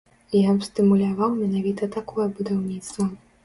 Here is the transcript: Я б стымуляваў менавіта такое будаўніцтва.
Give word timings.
Я 0.37 0.53
б 0.61 0.65
стымуляваў 0.69 1.37
менавіта 1.43 1.93
такое 1.99 2.27
будаўніцтва. 2.41 3.11